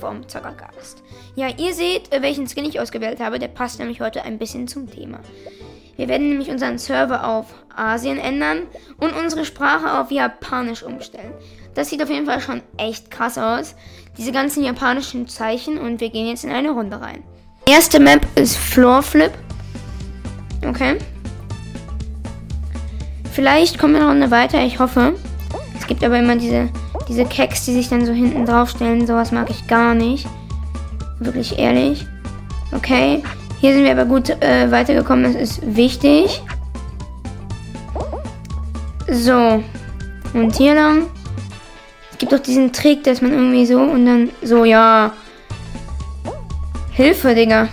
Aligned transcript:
vom 0.00 0.28
Zockercast. 0.28 1.02
Ja, 1.36 1.48
ihr 1.48 1.74
seht, 1.74 2.12
äh, 2.12 2.22
welchen 2.22 2.48
Skin 2.48 2.64
ich 2.64 2.80
ausgewählt 2.80 3.20
habe. 3.20 3.38
Der 3.38 3.48
passt 3.48 3.78
nämlich 3.78 4.00
heute 4.00 4.22
ein 4.22 4.38
bisschen 4.38 4.66
zum 4.66 4.90
Thema. 4.90 5.20
Wir 5.96 6.08
werden 6.08 6.30
nämlich 6.30 6.48
unseren 6.48 6.78
Server 6.78 7.26
auf 7.26 7.46
Asien 7.76 8.18
ändern 8.18 8.62
und 8.98 9.12
unsere 9.12 9.44
Sprache 9.44 10.00
auf 10.00 10.10
Japanisch 10.10 10.82
umstellen. 10.82 11.32
Das 11.74 11.90
sieht 11.90 12.02
auf 12.02 12.10
jeden 12.10 12.26
Fall 12.26 12.40
schon 12.40 12.62
echt 12.78 13.10
krass 13.10 13.38
aus. 13.38 13.76
Diese 14.16 14.32
ganzen 14.32 14.64
japanischen 14.64 15.28
Zeichen 15.28 15.78
und 15.78 16.00
wir 16.00 16.10
gehen 16.10 16.26
jetzt 16.26 16.44
in 16.44 16.50
eine 16.50 16.70
Runde 16.70 17.00
rein. 17.00 17.22
Erste 17.66 18.00
Map 18.00 18.26
ist 18.34 18.56
Floor 18.56 19.02
Flip. 19.02 19.32
Okay. 20.66 20.96
Vielleicht 23.32 23.78
kommen 23.78 23.94
wir 23.94 24.00
noch 24.00 24.10
eine 24.10 24.30
weiter, 24.30 24.64
ich 24.64 24.78
hoffe. 24.78 25.14
Es 25.78 25.86
gibt 25.86 26.02
aber 26.02 26.18
immer 26.18 26.36
diese, 26.36 26.68
diese 27.10 27.24
Keks, 27.24 27.64
die 27.64 27.72
sich 27.72 27.88
dann 27.88 28.06
so 28.06 28.12
hinten 28.12 28.46
drauf 28.46 28.70
stellen. 28.70 29.04
Sowas 29.04 29.32
mag 29.32 29.50
ich 29.50 29.66
gar 29.66 29.94
nicht. 29.94 30.28
Wirklich 31.18 31.58
ehrlich. 31.58 32.06
Okay. 32.70 33.24
Hier 33.60 33.74
sind 33.74 33.82
wir 33.82 33.90
aber 33.90 34.04
gut 34.04 34.30
äh, 34.30 34.70
weitergekommen. 34.70 35.24
Das 35.24 35.34
ist 35.34 35.76
wichtig. 35.76 36.40
So. 39.10 39.60
Und 40.34 40.56
hier 40.56 40.76
lang. 40.76 41.08
Es 42.12 42.18
gibt 42.18 42.32
doch 42.32 42.38
diesen 42.38 42.72
Trick, 42.72 43.02
dass 43.02 43.20
man 43.20 43.32
irgendwie 43.32 43.66
so 43.66 43.80
und 43.80 44.06
dann 44.06 44.30
so, 44.42 44.64
ja. 44.64 45.12
Hilfe, 46.92 47.34
Digga. 47.34 47.66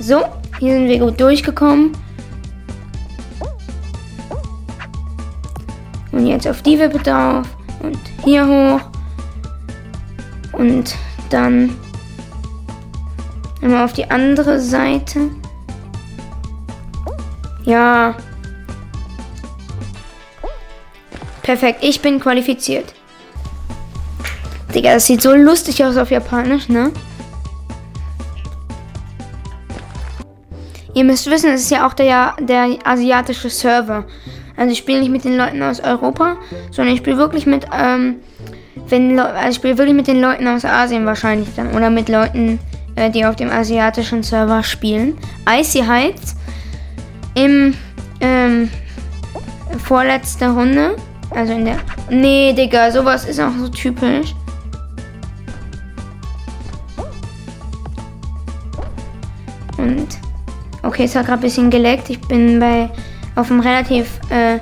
So, 0.00 0.24
hier 0.60 0.72
sind 0.72 0.88
wir 0.88 0.98
gut 0.98 1.20
durchgekommen. 1.20 1.92
Und 6.16 6.26
jetzt 6.26 6.48
auf 6.48 6.62
die 6.62 6.78
Wippe 6.78 6.98
drauf. 6.98 7.46
Und 7.82 7.98
hier 8.24 8.46
hoch. 8.46 8.80
Und 10.52 10.96
dann 11.28 11.76
immer 13.60 13.84
auf 13.84 13.92
die 13.92 14.10
andere 14.10 14.58
Seite. 14.58 15.28
Ja. 17.64 18.14
Perfekt, 21.42 21.84
ich 21.84 22.00
bin 22.00 22.18
qualifiziert. 22.18 22.94
Digga, 24.74 24.94
das 24.94 25.06
sieht 25.06 25.20
so 25.20 25.34
lustig 25.34 25.84
aus 25.84 25.98
auf 25.98 26.10
Japanisch, 26.10 26.70
ne? 26.70 26.92
Ihr 30.94 31.04
müsst 31.04 31.30
wissen, 31.30 31.50
es 31.50 31.64
ist 31.64 31.70
ja 31.70 31.86
auch 31.86 31.92
der, 31.92 32.34
der 32.40 32.78
asiatische 32.84 33.50
Server. 33.50 34.06
Also 34.56 34.72
ich 34.72 34.78
spiele 34.78 35.00
nicht 35.00 35.10
mit 35.10 35.24
den 35.24 35.36
Leuten 35.36 35.62
aus 35.62 35.80
Europa, 35.80 36.36
sondern 36.70 36.94
ich 36.94 37.00
spiele 37.00 37.18
wirklich 37.18 37.46
mit, 37.46 37.66
ähm, 37.72 38.16
wenn 38.88 39.18
also 39.18 39.48
ich 39.48 39.56
spiele 39.56 39.78
wirklich 39.78 39.96
mit 39.96 40.06
den 40.06 40.20
Leuten 40.20 40.46
aus 40.46 40.64
Asien 40.64 41.06
wahrscheinlich 41.06 41.48
dann. 41.56 41.74
Oder 41.74 41.90
mit 41.90 42.08
Leuten, 42.08 42.58
äh, 42.94 43.10
die 43.10 43.24
auf 43.24 43.36
dem 43.36 43.50
asiatischen 43.50 44.22
Server 44.22 44.62
spielen. 44.62 45.16
Icy 45.48 45.80
Heights 45.80 46.36
im 47.34 47.74
ähm, 48.20 48.70
vorletzter 49.84 50.50
Runde. 50.50 50.96
Also 51.30 51.52
in 51.52 51.64
der. 51.64 51.78
Nee, 52.08 52.52
Digga, 52.52 52.90
sowas 52.90 53.24
ist 53.24 53.40
auch 53.40 53.52
so 53.58 53.68
typisch. 53.68 54.34
Und 59.76 60.18
Okay, 60.86 61.02
es 61.02 61.16
hat 61.16 61.26
gerade 61.26 61.40
ein 61.40 61.42
bisschen 61.42 61.68
geleckt. 61.68 62.10
Ich 62.10 62.20
bin 62.20 62.60
bei 62.60 62.88
auf 63.36 63.50
einem 63.50 63.60
relativ 63.60 64.18
äh, 64.30 64.58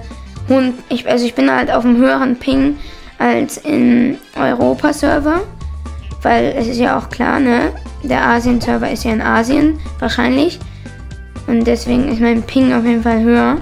hohen, 0.49 0.75
ich, 0.91 1.09
also 1.09 1.25
ich 1.25 1.35
bin 1.35 1.51
halt 1.51 1.71
auf 1.71 1.85
einem 1.85 1.97
höheren 1.97 2.37
Ping 2.37 2.77
als 3.19 3.57
in 3.57 4.19
Europa-Server, 4.37 5.41
weil 6.23 6.55
es 6.59 6.67
ist 6.67 6.79
ja 6.79 6.99
auch 6.99 7.09
klar, 7.09 7.41
ne? 7.41 7.73
Der 8.03 8.23
Asien-Server 8.23 8.91
ist 8.91 9.05
ja 9.05 9.13
in 9.13 9.23
Asien 9.23 9.81
wahrscheinlich 9.99 10.59
und 11.47 11.65
deswegen 11.65 12.09
ist 12.09 12.21
mein 12.21 12.43
Ping 12.43 12.75
auf 12.75 12.85
jeden 12.85 13.03
Fall 13.03 13.23
höher. 13.23 13.57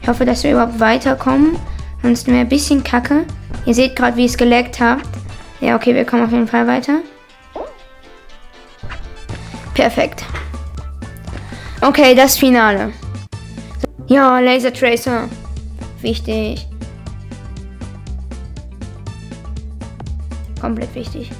Ich 0.00 0.08
hoffe, 0.08 0.24
dass 0.24 0.42
wir 0.42 0.52
überhaupt 0.52 0.80
weiterkommen, 0.80 1.56
sonst 2.02 2.26
wäre 2.26 2.38
ein 2.38 2.48
bisschen 2.48 2.82
kacke. 2.82 3.24
Ihr 3.66 3.74
seht 3.74 3.94
gerade, 3.94 4.16
wie 4.16 4.24
es 4.24 4.36
geleckt 4.36 4.80
hat. 4.80 5.00
Ja, 5.60 5.76
okay, 5.76 5.94
wir 5.94 6.04
kommen 6.04 6.24
auf 6.24 6.32
jeden 6.32 6.48
Fall 6.48 6.66
weiter. 6.66 7.00
Perfekt. 9.74 10.24
Okay, 11.80 12.14
das 12.14 12.36
Finale. 12.36 12.92
Ja, 14.12 14.40
Laser 14.40 14.70
Tracer. 14.70 15.26
Wichtig. 16.02 16.66
Komplett 20.60 20.94
wichtig. 20.94 21.30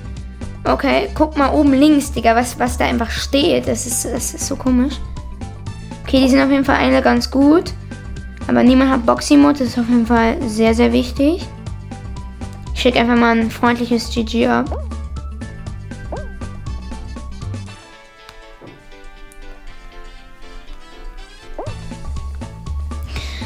Okay, 0.65 1.11
guck 1.15 1.37
mal 1.37 1.53
oben 1.53 1.75
links, 1.75 2.13
Digga, 2.13 2.35
was, 2.35 2.59
was 2.59 2.79
da 2.79 2.87
einfach 2.87 3.11
steht. 3.11 3.69
Das 3.69 3.85
ist, 3.85 4.07
das 4.07 4.33
ist 4.33 4.47
so 4.47 4.57
komisch. 4.57 4.95
Okay, 6.03 6.23
die 6.23 6.31
sind 6.31 6.41
auf 6.41 6.51
jeden 6.51 6.65
Fall 6.65 6.77
alle 6.77 7.03
ganz 7.03 7.31
gut. 7.31 7.75
Aber 8.49 8.63
niemand 8.63 8.91
hat 8.91 9.05
Boxy-Mode. 9.05 9.59
Das 9.59 9.69
ist 9.69 9.79
auf 9.79 9.91
jeden 9.91 10.07
Fall 10.07 10.39
sehr, 10.49 10.73
sehr 10.73 10.95
wichtig. 10.95 11.47
Ich 12.73 12.81
schicke 12.81 13.01
einfach 13.01 13.17
mal 13.19 13.37
ein 13.37 13.51
freundliches 13.51 14.09
GG 14.15 14.47
ab. 14.47 14.83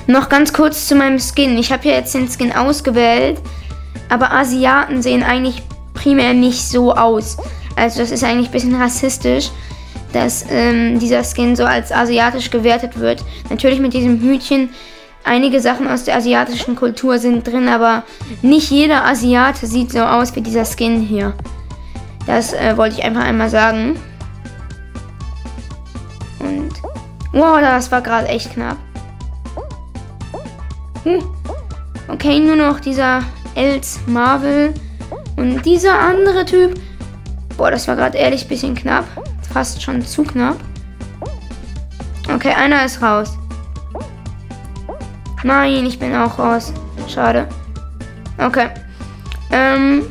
Noch 0.07 0.29
ganz 0.29 0.53
kurz 0.53 0.87
zu 0.87 0.95
meinem 0.95 1.19
Skin. 1.19 1.59
Ich 1.59 1.73
habe 1.73 1.83
hier 1.83 1.93
jetzt 1.93 2.15
den 2.15 2.29
Skin 2.29 2.53
ausgewählt, 2.53 3.41
aber 4.09 4.33
Asiaten 4.33 5.03
sehen 5.03 5.23
eigentlich 5.23 5.63
primär 5.95 6.33
nicht 6.33 6.63
so 6.63 6.95
aus. 6.95 7.37
Also 7.75 8.01
das 8.01 8.13
ist 8.13 8.23
eigentlich 8.23 8.49
ein 8.49 8.53
bisschen 8.53 8.81
rassistisch, 8.81 9.51
dass 10.13 10.47
ähm, 10.49 10.99
dieser 11.01 11.25
Skin 11.25 11.57
so 11.57 11.65
als 11.65 11.91
asiatisch 11.91 12.51
gewertet 12.51 12.99
wird. 12.99 13.25
Natürlich 13.51 13.81
mit 13.81 13.95
diesem 13.95 14.21
Hütchen. 14.21 14.71
Einige 15.25 15.61
Sachen 15.61 15.89
aus 15.89 16.05
der 16.05 16.17
asiatischen 16.17 16.77
Kultur 16.77 17.19
sind 17.19 17.45
drin, 17.45 17.69
aber 17.69 18.05
nicht 18.43 18.71
jeder 18.71 19.05
Asiate 19.05 19.67
sieht 19.67 19.91
so 19.91 19.99
aus 19.99 20.37
wie 20.37 20.41
dieser 20.41 20.65
Skin 20.65 21.01
hier. 21.01 21.35
Das 22.29 22.53
äh, 22.53 22.77
wollte 22.77 22.97
ich 22.97 23.05
einfach 23.05 23.25
einmal 23.25 23.51
sagen. 23.51 23.99
Und 26.39 26.71
wow, 27.33 27.59
das 27.61 27.91
war 27.91 28.03
gerade 28.03 28.29
echt 28.29 28.53
knapp. 28.53 28.77
Hm. 31.07 31.23
Okay, 32.09 32.41
nur 32.41 32.57
noch 32.57 32.81
dieser 32.81 33.23
Els 33.55 34.01
Marvel 34.07 34.75
und 35.37 35.65
dieser 35.65 35.97
andere 35.97 36.45
Typ. 36.45 36.81
Boah, 37.57 37.71
das 37.71 37.87
war 37.87 37.95
gerade 37.95 38.19
ehrlich 38.19 38.43
ein 38.43 38.49
bisschen 38.49 38.75
knapp. 38.75 39.05
Fast 39.53 39.81
schon 39.81 40.03
zu 40.03 40.25
knapp. 40.25 40.57
Okay, 42.35 42.53
einer 42.53 42.85
ist 42.85 43.01
raus. 43.01 43.39
Nein, 45.45 45.87
ich 45.87 45.97
bin 45.97 46.13
auch 46.17 46.41
raus. 46.41 46.73
Schade. 47.07 47.47
Okay. 48.39 48.69
Ähm. 49.53 50.03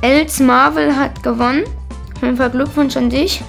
Els 0.00 0.40
Marvel 0.40 0.94
hat 0.94 1.22
gewonnen. 1.22 1.62
Auf 2.16 2.22
jeden 2.22 2.36
Fall 2.36 2.50
Glückwunsch 2.50 2.96
an 2.96 3.10
dich. 3.10 3.44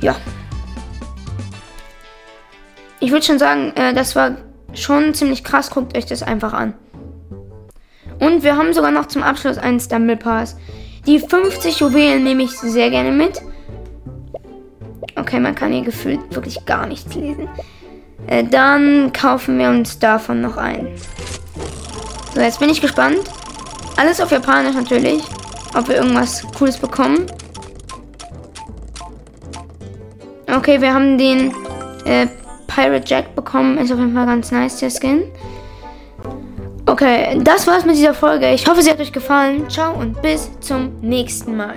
Ja, 0.00 0.16
ich 3.02 3.10
würde 3.10 3.26
schon 3.26 3.40
sagen, 3.40 3.72
äh, 3.74 3.92
das 3.92 4.14
war 4.14 4.36
schon 4.74 5.12
ziemlich 5.12 5.42
krass. 5.42 5.70
Guckt 5.70 5.96
euch 5.96 6.06
das 6.06 6.22
einfach 6.22 6.52
an. 6.52 6.74
Und 8.20 8.44
wir 8.44 8.56
haben 8.56 8.72
sogar 8.72 8.92
noch 8.92 9.06
zum 9.06 9.24
Abschluss 9.24 9.58
einen 9.58 9.80
Stumble 9.80 10.16
Pass. 10.16 10.56
Die 11.06 11.18
50 11.18 11.80
Juwelen 11.80 12.22
nehme 12.22 12.44
ich 12.44 12.52
sehr 12.52 12.90
gerne 12.90 13.10
mit. 13.10 13.42
Okay, 15.16 15.40
man 15.40 15.56
kann 15.56 15.72
hier 15.72 15.82
gefühlt 15.82 16.20
wirklich 16.32 16.64
gar 16.64 16.86
nichts 16.86 17.12
lesen. 17.16 17.48
Äh, 18.28 18.44
dann 18.44 19.12
kaufen 19.12 19.58
wir 19.58 19.68
uns 19.68 19.98
davon 19.98 20.40
noch 20.40 20.56
ein. 20.56 20.86
So, 22.34 22.40
jetzt 22.40 22.60
bin 22.60 22.70
ich 22.70 22.80
gespannt. 22.80 23.18
Alles 23.96 24.20
auf 24.20 24.30
Japanisch 24.30 24.76
natürlich. 24.76 25.24
Ob 25.76 25.88
wir 25.88 25.96
irgendwas 25.96 26.46
Cooles 26.56 26.78
bekommen. 26.78 27.26
Okay, 30.46 30.80
wir 30.80 30.94
haben 30.94 31.18
den 31.18 31.52
äh, 32.04 32.28
Pirate 32.74 33.04
Jack 33.06 33.34
bekommen. 33.34 33.78
Ist 33.78 33.92
auf 33.92 33.98
jeden 33.98 34.14
Fall 34.14 34.26
ganz 34.26 34.50
nice, 34.50 34.78
der 34.78 34.90
Skin. 34.90 35.24
Okay, 36.86 37.38
das 37.42 37.66
war's 37.66 37.84
mit 37.84 37.96
dieser 37.96 38.14
Folge. 38.14 38.50
Ich 38.52 38.66
hoffe, 38.66 38.82
sie 38.82 38.90
hat 38.90 39.00
euch 39.00 39.12
gefallen. 39.12 39.68
Ciao 39.68 39.94
und 39.94 40.20
bis 40.22 40.50
zum 40.60 41.00
nächsten 41.00 41.56
Mal. 41.56 41.76